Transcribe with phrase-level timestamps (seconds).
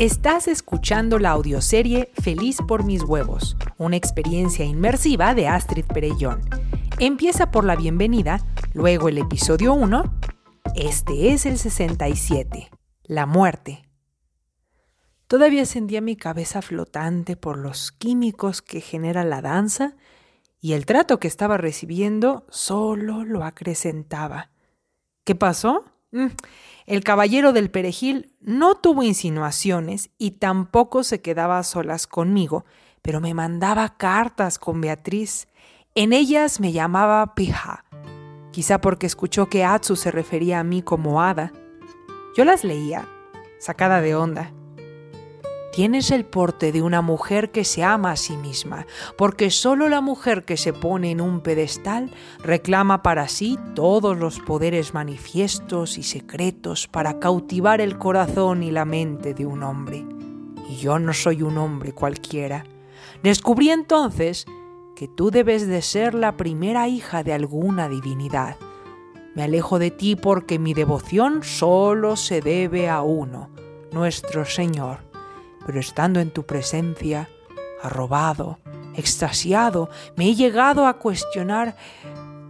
[0.00, 6.40] Estás escuchando la audioserie Feliz por mis huevos, una experiencia inmersiva de Astrid Perellón.
[6.98, 8.40] Empieza por la bienvenida,
[8.72, 10.02] luego el episodio 1.
[10.74, 12.70] Este es el 67,
[13.02, 13.90] la muerte.
[15.26, 19.96] Todavía sentía mi cabeza flotante por los químicos que genera la danza
[20.62, 24.50] y el trato que estaba recibiendo solo lo acrecentaba.
[25.24, 25.84] ¿Qué pasó?
[26.12, 26.26] Mm,
[26.86, 32.64] el caballero del perejil no tuvo insinuaciones y tampoco se quedaba a solas conmigo,
[33.02, 35.46] pero me mandaba cartas con Beatriz.
[35.94, 37.84] En ellas me llamaba Pija,
[38.52, 41.52] quizá porque escuchó que Atsu se refería a mí como hada.
[42.36, 43.08] Yo las leía,
[43.58, 44.52] sacada de onda,
[45.80, 50.02] Tienes el porte de una mujer que se ama a sí misma, porque solo la
[50.02, 52.10] mujer que se pone en un pedestal
[52.44, 58.84] reclama para sí todos los poderes manifiestos y secretos para cautivar el corazón y la
[58.84, 60.04] mente de un hombre.
[60.68, 62.66] Y yo no soy un hombre cualquiera.
[63.22, 64.44] Descubrí entonces
[64.94, 68.58] que tú debes de ser la primera hija de alguna divinidad.
[69.34, 73.48] Me alejo de ti porque mi devoción solo se debe a uno,
[73.92, 75.09] nuestro Señor
[75.64, 77.28] pero estando en tu presencia,
[77.82, 78.58] arrobado,
[78.94, 81.76] extasiado, me he llegado a cuestionar,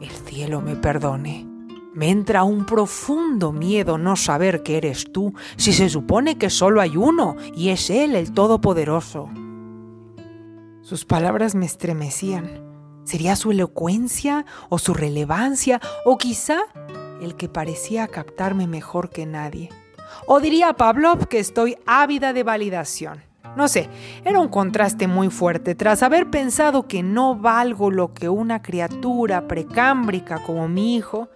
[0.00, 1.46] el cielo me perdone.
[1.94, 6.80] Me entra un profundo miedo no saber que eres tú, si se supone que solo
[6.80, 9.28] hay uno, y es Él el Todopoderoso.
[10.82, 12.64] Sus palabras me estremecían.
[13.04, 16.58] ¿Sería su elocuencia o su relevancia o quizá
[17.20, 19.70] el que parecía captarme mejor que nadie?
[20.26, 23.28] O diría Pavlov que estoy ávida de validación.
[23.56, 23.88] No sé,
[24.24, 29.48] era un contraste muy fuerte tras haber pensado que no valgo lo que una criatura
[29.48, 31.28] precámbrica como mi hijo,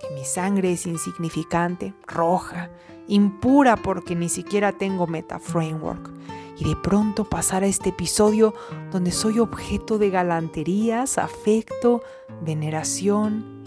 [0.00, 2.70] que mi sangre es insignificante, roja,
[3.08, 6.10] impura porque ni siquiera tengo meta framework.
[6.58, 8.54] Y de pronto pasar a este episodio
[8.90, 12.02] donde soy objeto de galanterías, afecto,
[12.42, 13.64] veneración.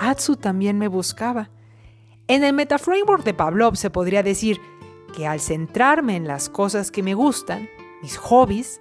[0.00, 1.50] Atsu también me buscaba
[2.28, 4.60] en el metaframework de Pavlov se podría decir
[5.14, 7.68] que al centrarme en las cosas que me gustan,
[8.02, 8.80] mis hobbies,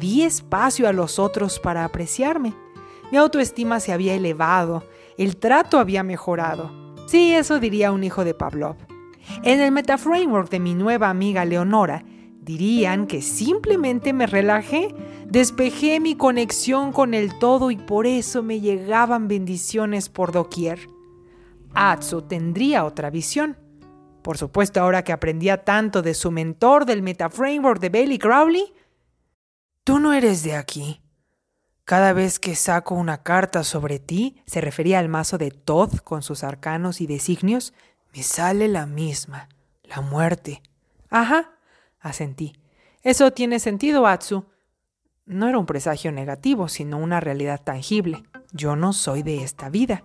[0.00, 2.54] di espacio a los otros para apreciarme.
[3.10, 4.84] Mi autoestima se había elevado,
[5.16, 6.70] el trato había mejorado.
[7.06, 8.76] Sí, eso diría un hijo de Pavlov.
[9.42, 12.04] En el metaframework de mi nueva amiga Leonora,
[12.40, 14.94] dirían que simplemente me relajé,
[15.26, 20.88] despejé mi conexión con el todo y por eso me llegaban bendiciones por doquier.
[21.74, 23.56] Atsu tendría otra visión.
[24.22, 28.72] Por supuesto, ahora que aprendía tanto de su mentor del metaframework de Bailey Crowley.
[29.84, 31.00] Tú no eres de aquí.
[31.84, 36.22] Cada vez que saco una carta sobre ti, se refería al mazo de Todd con
[36.22, 37.72] sus arcanos y designios,
[38.14, 39.48] me sale la misma,
[39.84, 40.62] la muerte.
[41.08, 41.52] Ajá,
[41.98, 42.52] asentí.
[43.02, 44.44] Eso tiene sentido, Atsu.
[45.24, 48.22] No era un presagio negativo, sino una realidad tangible.
[48.52, 50.04] Yo no soy de esta vida.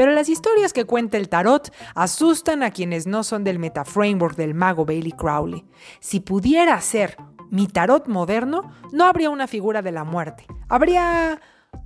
[0.00, 4.54] Pero las historias que cuenta el tarot asustan a quienes no son del metaframework del
[4.54, 5.66] mago Bailey Crowley.
[6.00, 7.18] Si pudiera ser
[7.50, 10.46] mi tarot moderno, no habría una figura de la muerte.
[10.70, 11.38] Habría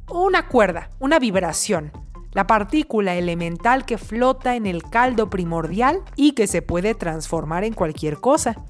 [0.09, 1.91] una cuerda, una vibración,
[2.31, 7.75] la partícula elemental que flota en el caldo primordial y que se puede transformar en
[7.75, 8.63] cualquier cosa.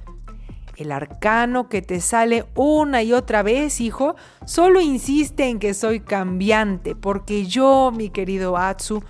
[0.79, 4.17] El arcano que te sale una y otra vez, hijo,
[4.47, 9.05] solo insiste en que soy cambiante, porque yo, mi querido Atsu,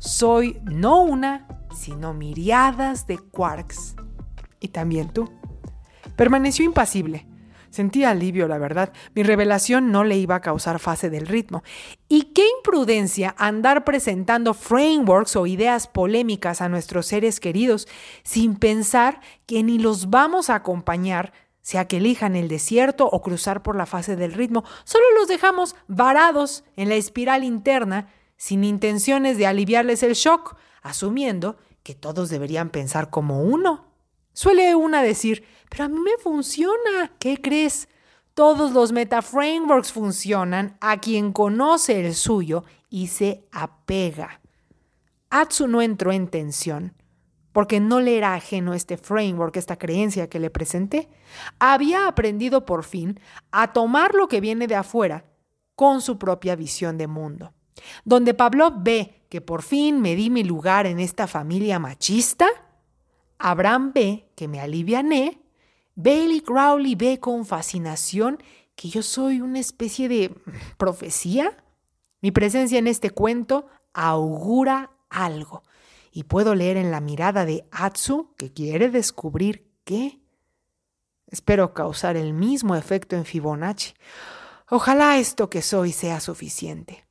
[0.00, 1.46] soy no una,
[1.76, 3.94] sino miriadas de quarks.
[4.58, 5.30] Y también tú.
[6.16, 7.26] Permaneció impasible.
[7.68, 8.92] Sentía alivio, la verdad.
[9.14, 11.62] Mi revelación no le iba a causar fase del ritmo.
[12.08, 17.86] Y qué imprudencia andar presentando frameworks o ideas polémicas a nuestros seres queridos
[18.24, 23.62] sin pensar que ni los vamos a acompañar, sea que elijan el desierto o cruzar
[23.62, 24.64] por la fase del ritmo.
[24.84, 28.08] Solo los dejamos varados en la espiral interna
[28.40, 33.84] sin intenciones de aliviarles el shock, asumiendo que todos deberían pensar como uno.
[34.32, 37.86] Suele una decir, pero a mí me funciona, ¿qué crees?
[38.32, 44.40] Todos los metaframeworks funcionan a quien conoce el suyo y se apega.
[45.28, 46.94] Atsu no entró en tensión,
[47.52, 51.10] porque no le era ajeno este framework, esta creencia que le presenté.
[51.58, 53.20] Había aprendido por fin
[53.50, 55.26] a tomar lo que viene de afuera
[55.74, 57.52] con su propia visión de mundo.
[58.04, 62.48] Donde Pablo ve que por fin me di mi lugar en esta familia machista,
[63.38, 65.40] Abraham ve que me aliviané,
[65.94, 68.42] Bailey Crowley ve con fascinación
[68.74, 70.34] que yo soy una especie de
[70.78, 71.62] profecía.
[72.22, 75.62] Mi presencia en este cuento augura algo
[76.12, 80.20] y puedo leer en la mirada de Atsu que quiere descubrir qué.
[81.26, 83.94] Espero causar el mismo efecto en Fibonacci.
[84.68, 87.06] Ojalá esto que soy sea suficiente.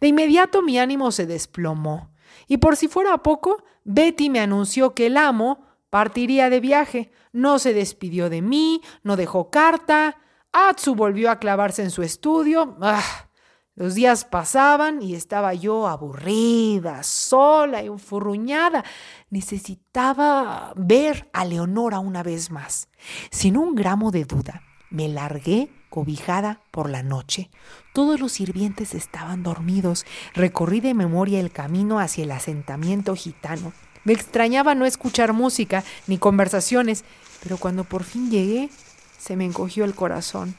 [0.00, 2.14] De inmediato mi ánimo se desplomó,
[2.46, 7.12] y por si fuera poco, Betty me anunció que el amo partiría de viaje.
[7.32, 10.18] No se despidió de mí, no dejó carta.
[10.52, 12.76] Atsu volvió a clavarse en su estudio.
[12.80, 13.28] Ah,
[13.74, 18.84] los días pasaban y estaba yo aburrida, sola y enfurruñada.
[19.30, 22.88] Necesitaba ver a Leonora una vez más.
[23.30, 27.50] Sin un gramo de duda, me largué cobijada por la noche.
[27.92, 30.04] Todos los sirvientes estaban dormidos.
[30.34, 33.72] Recorrí de memoria el camino hacia el asentamiento gitano.
[34.02, 37.04] Me extrañaba no escuchar música ni conversaciones,
[37.44, 38.70] pero cuando por fin llegué,
[39.18, 40.56] se me encogió el corazón.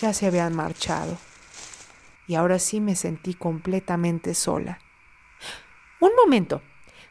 [0.00, 1.18] Ya se habían marchado
[2.26, 4.78] y ahora sí me sentí completamente sola.
[6.00, 6.62] Un momento,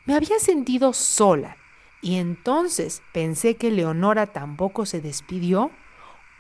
[0.06, 1.56] me había sentido sola
[2.02, 5.70] y entonces pensé que Leonora tampoco se despidió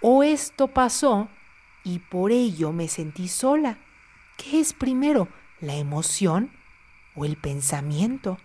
[0.01, 1.29] o esto pasó
[1.83, 3.77] y por ello me sentí sola.
[4.37, 5.27] ¿Qué es primero,
[5.59, 6.51] la emoción
[7.15, 8.37] o el pensamiento?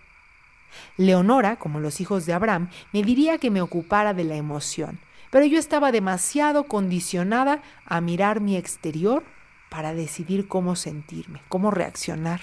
[0.97, 4.99] Leonora, como los hijos de Abraham, me diría que me ocupara de la emoción,
[5.31, 9.23] pero yo estaba demasiado condicionada a mirar mi exterior
[9.69, 12.41] para decidir cómo sentirme, cómo reaccionar.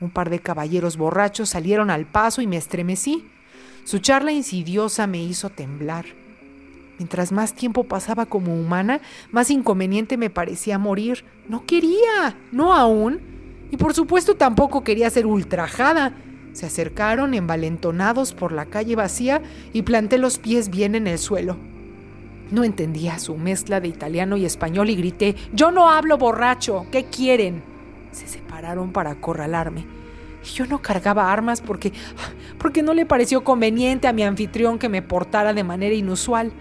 [0.00, 3.30] Un par de caballeros borrachos salieron al paso y me estremecí.
[3.84, 6.06] Su charla insidiosa me hizo temblar.
[6.98, 9.00] Mientras más tiempo pasaba como humana,
[9.30, 11.24] más inconveniente me parecía morir.
[11.48, 13.20] No quería, no aún.
[13.70, 16.14] Y por supuesto tampoco quería ser ultrajada.
[16.52, 19.42] Se acercaron envalentonados por la calle vacía
[19.72, 21.56] y planté los pies bien en el suelo.
[22.50, 27.06] No entendía su mezcla de italiano y español y grité, yo no hablo borracho, ¿qué
[27.06, 27.62] quieren?
[28.10, 29.86] Se separaron para acorralarme.
[30.54, 31.92] Yo no cargaba armas porque,
[32.58, 36.52] porque no le pareció conveniente a mi anfitrión que me portara de manera inusual.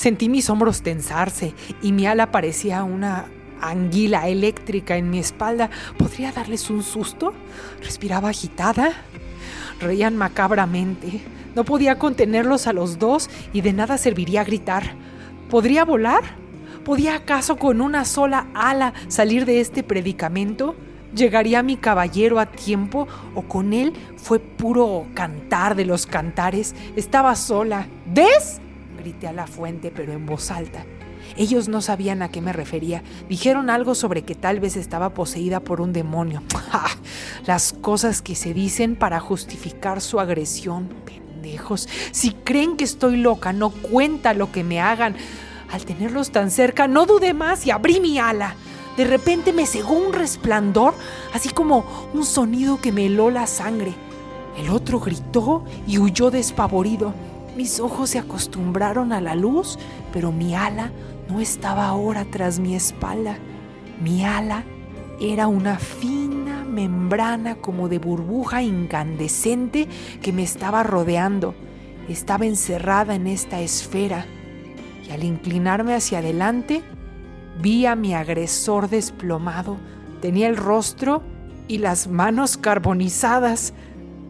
[0.00, 1.52] Sentí mis hombros tensarse
[1.82, 3.26] y mi ala parecía una
[3.60, 5.68] anguila eléctrica en mi espalda.
[5.98, 7.34] ¿Podría darles un susto?
[7.82, 8.94] Respiraba agitada.
[9.78, 11.20] Reían macabramente.
[11.54, 14.94] No podía contenerlos a los dos y de nada serviría gritar.
[15.50, 16.22] ¿Podría volar?
[16.82, 20.76] ¿Podía acaso con una sola ala salir de este predicamento?
[21.14, 26.74] ¿Llegaría mi caballero a tiempo o con él fue puro cantar de los cantares?
[26.96, 27.86] Estaba sola.
[28.06, 28.62] ¿Ves?
[29.00, 30.84] Grité a la fuente, pero en voz alta.
[31.36, 33.02] Ellos no sabían a qué me refería.
[33.28, 36.42] Dijeron algo sobre que tal vez estaba poseída por un demonio.
[37.46, 40.88] Las cosas que se dicen para justificar su agresión.
[42.12, 45.16] Si creen que estoy loca, no cuenta lo que me hagan.
[45.70, 48.54] Al tenerlos tan cerca, no dudé más y abrí mi ala.
[48.96, 50.94] De repente me cegó un resplandor,
[51.32, 53.94] así como un sonido que me heló la sangre.
[54.58, 57.14] El otro gritó y huyó despavorido.
[57.60, 59.78] Mis ojos se acostumbraron a la luz,
[60.14, 60.92] pero mi ala
[61.28, 63.36] no estaba ahora tras mi espalda.
[64.02, 64.64] Mi ala
[65.20, 69.88] era una fina membrana como de burbuja incandescente
[70.22, 71.54] que me estaba rodeando.
[72.08, 74.24] Estaba encerrada en esta esfera
[75.06, 76.82] y al inclinarme hacia adelante
[77.60, 79.76] vi a mi agresor desplomado.
[80.22, 81.22] Tenía el rostro
[81.68, 83.74] y las manos carbonizadas,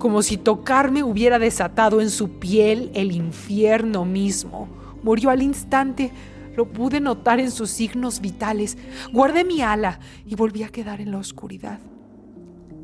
[0.00, 4.66] como si tocarme hubiera desatado en su piel el infierno mismo.
[5.02, 6.10] Murió al instante,
[6.56, 8.78] lo pude notar en sus signos vitales.
[9.12, 11.78] Guardé mi ala y volví a quedar en la oscuridad.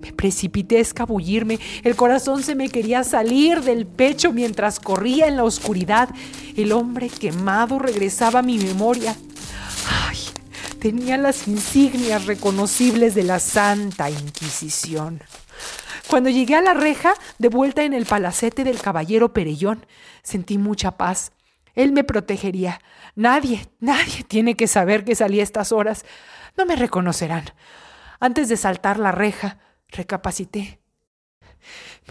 [0.02, 5.36] Me precipité a escabullirme, el corazón se me quería salir del pecho mientras corría en
[5.36, 6.10] la oscuridad.
[6.54, 9.16] El hombre quemado regresaba a mi memoria.
[10.06, 10.18] Ay,
[10.78, 15.22] tenía las insignias reconocibles de la Santa Inquisición.
[16.08, 19.86] Cuando llegué a la reja, de vuelta en el palacete del caballero Perellón,
[20.22, 21.32] sentí mucha paz.
[21.74, 22.80] Él me protegería.
[23.14, 26.04] Nadie, nadie tiene que saber que salí a estas horas.
[26.56, 27.44] No me reconocerán.
[28.20, 29.58] Antes de saltar la reja,
[29.88, 30.80] recapacité.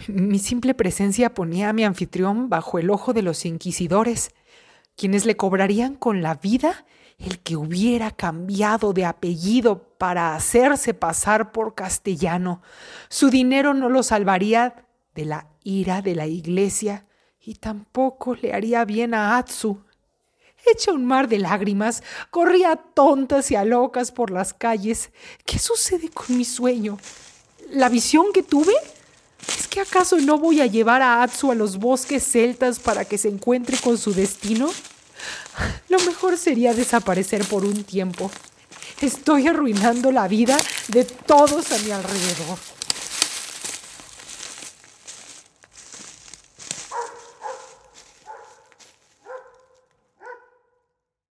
[0.08, 4.30] Mi simple presencia ponía a mi anfitrión bajo el ojo de los inquisidores,
[4.94, 6.84] quienes le cobrarían con la vida
[7.18, 12.62] el que hubiera cambiado de apellido para hacerse pasar por castellano.
[13.08, 17.06] Su dinero no lo salvaría de la ira de la iglesia
[17.40, 19.82] y tampoco le haría bien a Atsu.
[20.66, 25.10] Hecha un mar de lágrimas, corría tontas y a locas por las calles.
[25.44, 26.98] ¿Qué sucede con mi sueño?
[27.70, 28.74] ¿La visión que tuve?
[29.48, 33.16] ¿Es que acaso no voy a llevar a Atsu a los bosques celtas para que
[33.16, 34.68] se encuentre con su destino?
[35.88, 38.30] Lo mejor sería desaparecer por un tiempo.
[39.00, 40.58] Estoy arruinando la vida
[40.88, 42.75] de todos a mi alrededor.